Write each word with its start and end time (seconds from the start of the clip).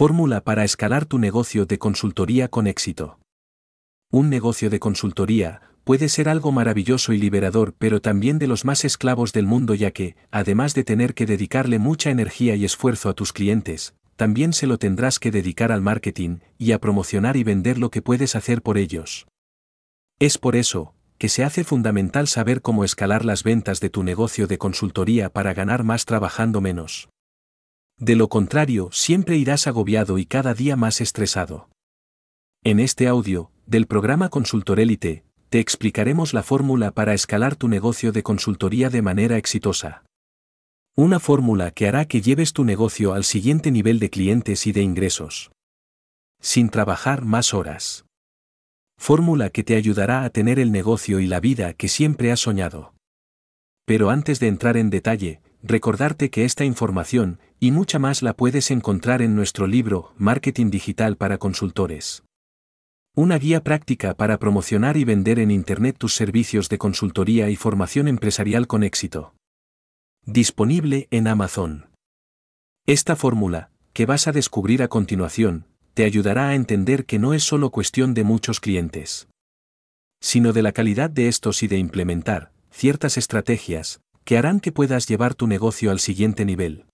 Fórmula 0.00 0.40
para 0.40 0.64
escalar 0.64 1.04
tu 1.04 1.18
negocio 1.18 1.66
de 1.66 1.78
consultoría 1.78 2.48
con 2.48 2.66
éxito. 2.66 3.18
Un 4.10 4.30
negocio 4.30 4.70
de 4.70 4.80
consultoría 4.80 5.60
puede 5.84 6.08
ser 6.08 6.30
algo 6.30 6.52
maravilloso 6.52 7.12
y 7.12 7.18
liberador, 7.18 7.74
pero 7.76 8.00
también 8.00 8.38
de 8.38 8.46
los 8.46 8.64
más 8.64 8.86
esclavos 8.86 9.34
del 9.34 9.44
mundo 9.44 9.74
ya 9.74 9.90
que, 9.90 10.16
además 10.30 10.72
de 10.72 10.84
tener 10.84 11.12
que 11.12 11.26
dedicarle 11.26 11.78
mucha 11.78 12.08
energía 12.08 12.56
y 12.56 12.64
esfuerzo 12.64 13.10
a 13.10 13.12
tus 13.12 13.34
clientes, 13.34 13.92
también 14.16 14.54
se 14.54 14.66
lo 14.66 14.78
tendrás 14.78 15.18
que 15.18 15.30
dedicar 15.30 15.70
al 15.70 15.82
marketing 15.82 16.38
y 16.56 16.72
a 16.72 16.80
promocionar 16.80 17.36
y 17.36 17.44
vender 17.44 17.76
lo 17.76 17.90
que 17.90 18.00
puedes 18.00 18.36
hacer 18.36 18.62
por 18.62 18.78
ellos. 18.78 19.26
Es 20.18 20.38
por 20.38 20.56
eso, 20.56 20.94
que 21.18 21.28
se 21.28 21.44
hace 21.44 21.62
fundamental 21.62 22.26
saber 22.26 22.62
cómo 22.62 22.84
escalar 22.84 23.26
las 23.26 23.42
ventas 23.42 23.80
de 23.80 23.90
tu 23.90 24.02
negocio 24.02 24.46
de 24.46 24.56
consultoría 24.56 25.28
para 25.28 25.52
ganar 25.52 25.84
más 25.84 26.06
trabajando 26.06 26.62
menos. 26.62 27.10
De 28.00 28.16
lo 28.16 28.28
contrario, 28.28 28.88
siempre 28.92 29.36
irás 29.36 29.66
agobiado 29.66 30.16
y 30.16 30.24
cada 30.24 30.54
día 30.54 30.74
más 30.74 31.02
estresado. 31.02 31.68
En 32.64 32.80
este 32.80 33.06
audio, 33.06 33.52
del 33.66 33.86
programa 33.86 34.30
Consultor 34.30 34.80
Elite, 34.80 35.22
te 35.50 35.60
explicaremos 35.60 36.32
la 36.32 36.42
fórmula 36.42 36.92
para 36.92 37.12
escalar 37.12 37.56
tu 37.56 37.68
negocio 37.68 38.10
de 38.10 38.22
consultoría 38.22 38.88
de 38.88 39.02
manera 39.02 39.36
exitosa. 39.36 40.02
Una 40.96 41.20
fórmula 41.20 41.72
que 41.72 41.88
hará 41.88 42.06
que 42.06 42.22
lleves 42.22 42.54
tu 42.54 42.64
negocio 42.64 43.12
al 43.12 43.24
siguiente 43.24 43.70
nivel 43.70 43.98
de 43.98 44.08
clientes 44.08 44.66
y 44.66 44.72
de 44.72 44.80
ingresos. 44.80 45.52
Sin 46.40 46.70
trabajar 46.70 47.26
más 47.26 47.52
horas. 47.52 48.06
Fórmula 48.96 49.50
que 49.50 49.62
te 49.62 49.76
ayudará 49.76 50.24
a 50.24 50.30
tener 50.30 50.58
el 50.58 50.72
negocio 50.72 51.20
y 51.20 51.26
la 51.26 51.40
vida 51.40 51.74
que 51.74 51.88
siempre 51.88 52.32
has 52.32 52.40
soñado. 52.40 52.94
Pero 53.84 54.08
antes 54.08 54.40
de 54.40 54.48
entrar 54.48 54.78
en 54.78 54.88
detalle, 54.88 55.42
recordarte 55.62 56.30
que 56.30 56.44
esta 56.44 56.64
información, 56.64 57.38
y 57.58 57.70
mucha 57.70 57.98
más 57.98 58.22
la 58.22 58.34
puedes 58.34 58.70
encontrar 58.70 59.22
en 59.22 59.34
nuestro 59.34 59.66
libro, 59.66 60.12
Marketing 60.16 60.70
Digital 60.70 61.16
para 61.16 61.38
Consultores. 61.38 62.22
Una 63.14 63.38
guía 63.38 63.62
práctica 63.62 64.14
para 64.14 64.38
promocionar 64.38 64.96
y 64.96 65.04
vender 65.04 65.38
en 65.38 65.50
Internet 65.50 65.96
tus 65.98 66.14
servicios 66.14 66.68
de 66.68 66.78
consultoría 66.78 67.50
y 67.50 67.56
formación 67.56 68.08
empresarial 68.08 68.66
con 68.66 68.82
éxito. 68.82 69.34
Disponible 70.24 71.08
en 71.10 71.26
Amazon. 71.26 71.86
Esta 72.86 73.16
fórmula, 73.16 73.70
que 73.92 74.06
vas 74.06 74.28
a 74.28 74.32
descubrir 74.32 74.82
a 74.82 74.88
continuación, 74.88 75.66
te 75.94 76.04
ayudará 76.04 76.48
a 76.48 76.54
entender 76.54 77.04
que 77.04 77.18
no 77.18 77.34
es 77.34 77.42
solo 77.42 77.70
cuestión 77.70 78.14
de 78.14 78.24
muchos 78.24 78.60
clientes, 78.60 79.28
sino 80.20 80.52
de 80.52 80.62
la 80.62 80.72
calidad 80.72 81.10
de 81.10 81.28
estos 81.28 81.62
y 81.62 81.68
de 81.68 81.78
implementar 81.78 82.52
ciertas 82.70 83.18
estrategias, 83.18 84.00
que 84.24 84.38
harán 84.38 84.60
que 84.60 84.72
puedas 84.72 85.08
llevar 85.08 85.34
tu 85.34 85.46
negocio 85.46 85.90
al 85.90 86.00
siguiente 86.00 86.44
nivel. 86.44 86.86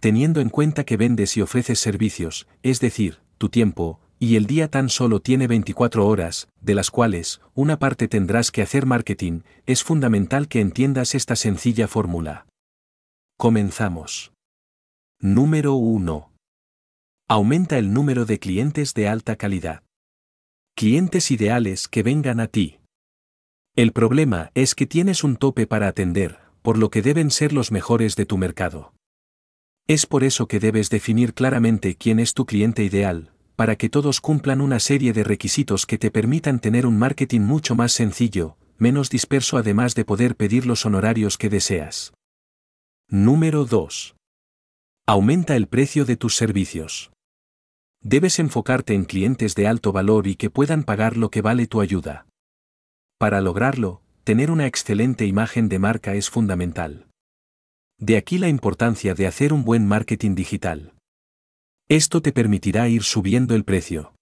Teniendo 0.00 0.40
en 0.40 0.48
cuenta 0.48 0.84
que 0.84 0.96
vendes 0.96 1.36
y 1.36 1.42
ofreces 1.42 1.78
servicios, 1.78 2.48
es 2.62 2.80
decir, 2.80 3.20
tu 3.38 3.48
tiempo, 3.48 4.00
y 4.18 4.36
el 4.36 4.46
día 4.46 4.68
tan 4.68 4.88
solo 4.88 5.20
tiene 5.20 5.48
24 5.48 6.06
horas, 6.06 6.48
de 6.60 6.74
las 6.74 6.90
cuales, 6.90 7.40
una 7.54 7.78
parte 7.78 8.06
tendrás 8.06 8.52
que 8.52 8.62
hacer 8.62 8.86
marketing, 8.86 9.40
es 9.66 9.82
fundamental 9.82 10.46
que 10.46 10.60
entiendas 10.60 11.14
esta 11.14 11.34
sencilla 11.34 11.88
fórmula. 11.88 12.46
Comenzamos. 13.36 14.32
Número 15.18 15.74
1. 15.74 16.32
Aumenta 17.28 17.78
el 17.78 17.92
número 17.92 18.24
de 18.24 18.38
clientes 18.38 18.94
de 18.94 19.08
alta 19.08 19.36
calidad. 19.36 19.82
Clientes 20.76 21.30
ideales 21.30 21.88
que 21.88 22.02
vengan 22.02 22.38
a 22.40 22.46
ti. 22.46 22.78
El 23.74 23.92
problema 23.92 24.50
es 24.54 24.74
que 24.74 24.86
tienes 24.86 25.24
un 25.24 25.36
tope 25.36 25.66
para 25.66 25.88
atender, 25.88 26.40
por 26.60 26.76
lo 26.76 26.90
que 26.90 27.00
deben 27.00 27.30
ser 27.30 27.54
los 27.54 27.72
mejores 27.72 28.16
de 28.16 28.26
tu 28.26 28.36
mercado. 28.36 28.92
Es 29.88 30.04
por 30.04 30.24
eso 30.24 30.46
que 30.46 30.60
debes 30.60 30.90
definir 30.90 31.32
claramente 31.32 31.96
quién 31.96 32.18
es 32.18 32.34
tu 32.34 32.44
cliente 32.44 32.84
ideal, 32.84 33.32
para 33.56 33.76
que 33.76 33.88
todos 33.88 34.20
cumplan 34.20 34.60
una 34.60 34.78
serie 34.78 35.14
de 35.14 35.24
requisitos 35.24 35.86
que 35.86 35.96
te 35.96 36.10
permitan 36.10 36.60
tener 36.60 36.84
un 36.84 36.98
marketing 36.98 37.40
mucho 37.40 37.74
más 37.74 37.92
sencillo, 37.92 38.58
menos 38.76 39.08
disperso 39.08 39.56
además 39.56 39.94
de 39.94 40.04
poder 40.04 40.36
pedir 40.36 40.66
los 40.66 40.84
honorarios 40.84 41.38
que 41.38 41.48
deseas. 41.48 42.12
Número 43.08 43.64
2. 43.64 44.16
Aumenta 45.06 45.56
el 45.56 45.66
precio 45.66 46.04
de 46.04 46.16
tus 46.16 46.36
servicios. 46.36 47.10
Debes 48.02 48.38
enfocarte 48.38 48.92
en 48.92 49.06
clientes 49.06 49.54
de 49.54 49.66
alto 49.66 49.92
valor 49.92 50.26
y 50.26 50.36
que 50.36 50.50
puedan 50.50 50.82
pagar 50.82 51.16
lo 51.16 51.30
que 51.30 51.40
vale 51.40 51.66
tu 51.66 51.80
ayuda. 51.80 52.26
Para 53.22 53.40
lograrlo, 53.40 54.02
tener 54.24 54.50
una 54.50 54.66
excelente 54.66 55.26
imagen 55.26 55.68
de 55.68 55.78
marca 55.78 56.16
es 56.16 56.28
fundamental. 56.28 57.06
De 57.96 58.16
aquí 58.16 58.36
la 58.36 58.48
importancia 58.48 59.14
de 59.14 59.28
hacer 59.28 59.52
un 59.52 59.62
buen 59.62 59.86
marketing 59.86 60.34
digital. 60.34 60.94
Esto 61.88 62.20
te 62.20 62.32
permitirá 62.32 62.88
ir 62.88 63.04
subiendo 63.04 63.54
el 63.54 63.62
precio. 63.62 64.12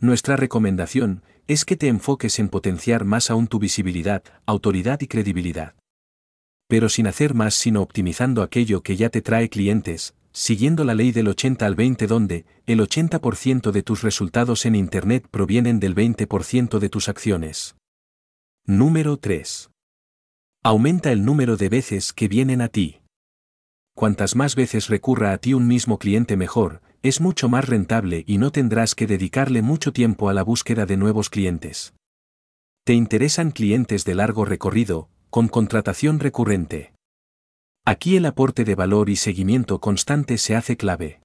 Nuestra 0.00 0.34
recomendación 0.34 1.22
es 1.46 1.64
que 1.64 1.76
te 1.76 1.86
enfoques 1.86 2.40
en 2.40 2.48
potenciar 2.48 3.04
más 3.04 3.30
aún 3.30 3.46
tu 3.46 3.60
visibilidad, 3.60 4.24
autoridad 4.46 5.00
y 5.00 5.06
credibilidad. 5.06 5.76
Pero 6.66 6.88
sin 6.88 7.06
hacer 7.06 7.34
más 7.34 7.54
sino 7.54 7.82
optimizando 7.82 8.42
aquello 8.42 8.82
que 8.82 8.96
ya 8.96 9.10
te 9.10 9.22
trae 9.22 9.48
clientes, 9.48 10.16
siguiendo 10.32 10.82
la 10.82 10.96
ley 10.96 11.12
del 11.12 11.28
80 11.28 11.64
al 11.64 11.76
20 11.76 12.08
donde 12.08 12.46
el 12.66 12.80
80% 12.80 13.70
de 13.70 13.82
tus 13.84 14.02
resultados 14.02 14.66
en 14.66 14.74
Internet 14.74 15.28
provienen 15.30 15.78
del 15.78 15.94
20% 15.94 16.80
de 16.80 16.88
tus 16.88 17.08
acciones. 17.08 17.77
Número 18.70 19.16
3. 19.16 19.70
Aumenta 20.62 21.10
el 21.10 21.24
número 21.24 21.56
de 21.56 21.70
veces 21.70 22.12
que 22.12 22.28
vienen 22.28 22.60
a 22.60 22.68
ti. 22.68 23.00
Cuantas 23.96 24.36
más 24.36 24.56
veces 24.56 24.88
recurra 24.88 25.32
a 25.32 25.38
ti 25.38 25.54
un 25.54 25.66
mismo 25.66 25.98
cliente 25.98 26.36
mejor, 26.36 26.82
es 27.02 27.22
mucho 27.22 27.48
más 27.48 27.66
rentable 27.66 28.24
y 28.26 28.36
no 28.36 28.52
tendrás 28.52 28.94
que 28.94 29.06
dedicarle 29.06 29.62
mucho 29.62 29.94
tiempo 29.94 30.28
a 30.28 30.34
la 30.34 30.42
búsqueda 30.42 30.84
de 30.84 30.98
nuevos 30.98 31.30
clientes. 31.30 31.94
Te 32.84 32.92
interesan 32.92 33.52
clientes 33.52 34.04
de 34.04 34.14
largo 34.14 34.44
recorrido, 34.44 35.08
con 35.30 35.48
contratación 35.48 36.20
recurrente. 36.20 36.92
Aquí 37.86 38.18
el 38.18 38.26
aporte 38.26 38.66
de 38.66 38.74
valor 38.74 39.08
y 39.08 39.16
seguimiento 39.16 39.80
constante 39.80 40.36
se 40.36 40.56
hace 40.56 40.76
clave. 40.76 41.22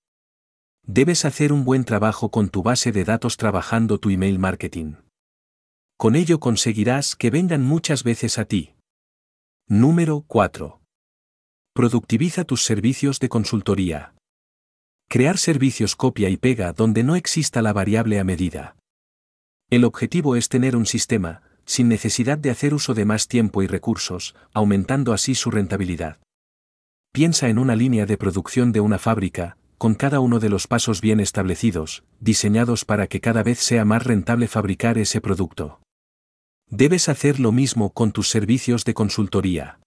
Debes 0.87 1.25
hacer 1.25 1.51
un 1.51 1.65
buen 1.65 1.83
trabajo 1.83 2.31
con 2.31 2.47
tu 2.47 2.63
base 2.63 2.93
de 2.93 3.03
datos 3.03 3.35
trabajando 3.35 3.97
tu 3.97 4.11
email 4.11 4.39
marketing. 4.39 4.93
Con 6.03 6.17
ello 6.17 6.41
conseguirás 6.41 7.15
que 7.15 7.29
vengan 7.29 7.63
muchas 7.63 8.03
veces 8.03 8.37
a 8.37 8.43
ti. 8.43 8.75
Número 9.69 10.25
4. 10.27 10.81
Productiviza 11.73 12.43
tus 12.43 12.65
servicios 12.65 13.21
de 13.21 13.29
consultoría. 13.29 14.13
Crear 15.07 15.37
servicios 15.37 15.95
copia 15.95 16.27
y 16.27 16.35
pega 16.35 16.73
donde 16.73 17.03
no 17.03 17.15
exista 17.15 17.61
la 17.61 17.71
variable 17.71 18.19
a 18.19 18.25
medida. 18.25 18.75
El 19.69 19.85
objetivo 19.85 20.35
es 20.35 20.49
tener 20.49 20.75
un 20.75 20.85
sistema, 20.85 21.41
sin 21.63 21.87
necesidad 21.87 22.37
de 22.37 22.49
hacer 22.49 22.73
uso 22.73 22.93
de 22.93 23.05
más 23.05 23.29
tiempo 23.29 23.63
y 23.63 23.67
recursos, 23.67 24.35
aumentando 24.53 25.13
así 25.13 25.35
su 25.35 25.51
rentabilidad. 25.51 26.19
Piensa 27.13 27.47
en 27.47 27.57
una 27.57 27.77
línea 27.77 28.05
de 28.05 28.17
producción 28.17 28.73
de 28.73 28.81
una 28.81 28.99
fábrica, 28.99 29.55
con 29.77 29.95
cada 29.95 30.19
uno 30.19 30.41
de 30.41 30.49
los 30.49 30.67
pasos 30.67 30.99
bien 30.99 31.21
establecidos, 31.21 32.03
diseñados 32.19 32.83
para 32.83 33.07
que 33.07 33.21
cada 33.21 33.41
vez 33.41 33.59
sea 33.59 33.85
más 33.85 34.03
rentable 34.03 34.49
fabricar 34.49 34.97
ese 34.97 35.21
producto. 35.21 35.79
Debes 36.69 37.09
hacer 37.09 37.39
lo 37.39 37.51
mismo 37.51 37.91
con 37.91 38.11
tus 38.11 38.29
servicios 38.29 38.85
de 38.85 38.93
consultoría. 38.93 39.79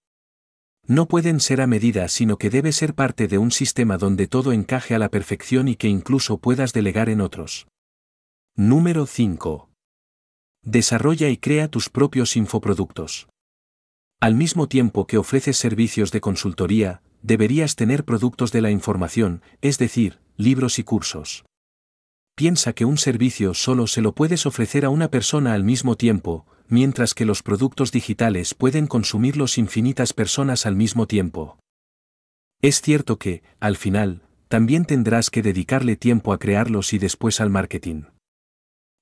No 0.86 1.08
pueden 1.08 1.40
ser 1.40 1.60
a 1.60 1.66
medida, 1.66 2.06
sino 2.08 2.38
que 2.38 2.48
debe 2.48 2.70
ser 2.70 2.94
parte 2.94 3.26
de 3.26 3.38
un 3.38 3.50
sistema 3.50 3.98
donde 3.98 4.28
todo 4.28 4.52
encaje 4.52 4.94
a 4.94 4.98
la 5.00 5.08
perfección 5.08 5.66
y 5.66 5.74
que 5.74 5.88
incluso 5.88 6.38
puedas 6.38 6.72
delegar 6.72 7.08
en 7.08 7.20
otros. 7.20 7.66
Número 8.54 9.06
5. 9.06 9.68
Desarrolla 10.62 11.28
y 11.28 11.36
crea 11.36 11.68
tus 11.68 11.88
propios 11.88 12.36
infoproductos. 12.36 13.28
Al 14.20 14.34
mismo 14.34 14.68
tiempo 14.68 15.06
que 15.06 15.18
ofreces 15.18 15.56
servicios 15.56 16.10
de 16.12 16.20
consultoría, 16.20 17.02
deberías 17.22 17.76
tener 17.76 18.04
productos 18.04 18.52
de 18.52 18.62
la 18.62 18.70
información, 18.70 19.42
es 19.60 19.78
decir, 19.78 20.20
libros 20.36 20.78
y 20.78 20.84
cursos. 20.84 21.44
Piensa 22.36 22.72
que 22.72 22.84
un 22.84 22.98
servicio 22.98 23.54
solo 23.54 23.86
se 23.86 24.02
lo 24.02 24.14
puedes 24.14 24.46
ofrecer 24.46 24.84
a 24.84 24.90
una 24.90 25.10
persona 25.10 25.54
al 25.54 25.64
mismo 25.64 25.96
tiempo, 25.96 26.46
mientras 26.68 27.14
que 27.14 27.24
los 27.24 27.42
productos 27.42 27.92
digitales 27.92 28.54
pueden 28.54 28.86
consumirlos 28.86 29.58
infinitas 29.58 30.12
personas 30.12 30.66
al 30.66 30.76
mismo 30.76 31.06
tiempo. 31.06 31.58
Es 32.62 32.80
cierto 32.80 33.18
que, 33.18 33.42
al 33.60 33.76
final, 33.76 34.22
también 34.48 34.84
tendrás 34.84 35.30
que 35.30 35.42
dedicarle 35.42 35.96
tiempo 35.96 36.32
a 36.32 36.38
crearlos 36.38 36.92
y 36.92 36.98
después 36.98 37.40
al 37.40 37.50
marketing. 37.50 38.04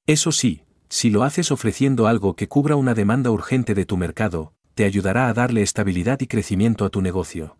Eso 0.06 0.32
sí, 0.32 0.62
si 0.88 1.10
lo 1.10 1.22
haces 1.22 1.50
ofreciendo 1.50 2.06
algo 2.06 2.36
que 2.36 2.48
cubra 2.48 2.76
una 2.76 2.94
demanda 2.94 3.30
urgente 3.30 3.74
de 3.74 3.84
tu 3.84 3.96
mercado, 3.96 4.52
te 4.74 4.84
ayudará 4.84 5.28
a 5.28 5.34
darle 5.34 5.62
estabilidad 5.62 6.20
y 6.20 6.26
crecimiento 6.26 6.84
a 6.84 6.90
tu 6.90 7.00
negocio. 7.00 7.58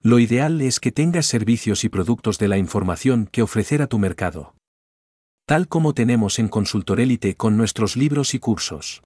Lo 0.00 0.18
ideal 0.18 0.60
es 0.60 0.78
que 0.78 0.92
tengas 0.92 1.26
servicios 1.26 1.82
y 1.82 1.88
productos 1.88 2.38
de 2.38 2.48
la 2.48 2.58
información 2.58 3.28
que 3.30 3.42
ofrecer 3.42 3.82
a 3.82 3.88
tu 3.88 3.98
mercado. 3.98 4.54
Tal 5.46 5.66
como 5.66 5.94
tenemos 5.94 6.38
en 6.38 6.48
Consultorelite 6.48 7.34
con 7.34 7.56
nuestros 7.56 7.96
libros 7.96 8.34
y 8.34 8.38
cursos. 8.38 9.02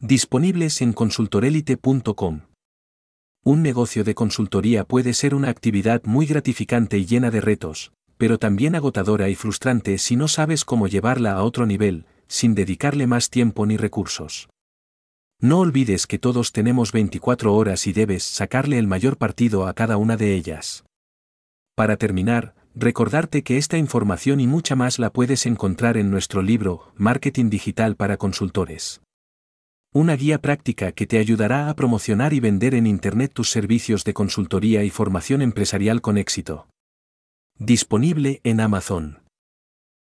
Disponibles 0.00 0.82
en 0.82 0.92
consultorelite.com. 0.92 2.40
Un 3.44 3.62
negocio 3.62 4.04
de 4.04 4.14
consultoría 4.14 4.84
puede 4.84 5.14
ser 5.14 5.34
una 5.34 5.48
actividad 5.48 6.02
muy 6.04 6.26
gratificante 6.26 6.98
y 6.98 7.06
llena 7.06 7.30
de 7.30 7.40
retos, 7.40 7.92
pero 8.18 8.38
también 8.38 8.74
agotadora 8.74 9.28
y 9.28 9.34
frustrante 9.34 9.96
si 9.98 10.16
no 10.16 10.28
sabes 10.28 10.64
cómo 10.64 10.88
llevarla 10.88 11.32
a 11.32 11.42
otro 11.42 11.64
nivel, 11.64 12.06
sin 12.26 12.54
dedicarle 12.54 13.06
más 13.06 13.30
tiempo 13.30 13.64
ni 13.66 13.76
recursos. 13.76 14.48
No 15.40 15.60
olvides 15.60 16.06
que 16.06 16.18
todos 16.18 16.52
tenemos 16.52 16.92
24 16.92 17.54
horas 17.54 17.86
y 17.86 17.92
debes 17.92 18.24
sacarle 18.24 18.78
el 18.78 18.86
mayor 18.86 19.16
partido 19.16 19.66
a 19.66 19.74
cada 19.74 19.96
una 19.96 20.16
de 20.16 20.34
ellas. 20.34 20.84
Para 21.76 21.96
terminar, 21.96 22.54
recordarte 22.74 23.42
que 23.42 23.58
esta 23.58 23.78
información 23.78 24.40
y 24.40 24.46
mucha 24.46 24.74
más 24.74 24.98
la 24.98 25.10
puedes 25.10 25.46
encontrar 25.46 25.96
en 25.96 26.10
nuestro 26.10 26.42
libro, 26.42 26.92
Marketing 26.96 27.48
Digital 27.48 27.96
para 27.96 28.16
Consultores. 28.16 29.03
Una 29.96 30.16
guía 30.16 30.42
práctica 30.42 30.90
que 30.90 31.06
te 31.06 31.18
ayudará 31.18 31.70
a 31.70 31.76
promocionar 31.76 32.32
y 32.32 32.40
vender 32.40 32.74
en 32.74 32.84
Internet 32.84 33.30
tus 33.32 33.48
servicios 33.48 34.02
de 34.02 34.12
consultoría 34.12 34.82
y 34.82 34.90
formación 34.90 35.40
empresarial 35.40 36.00
con 36.00 36.18
éxito. 36.18 36.66
Disponible 37.60 38.40
en 38.42 38.58
Amazon. 38.60 39.23